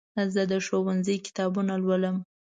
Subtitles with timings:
[0.33, 2.15] زه د ښوونځي کتابونه لولم.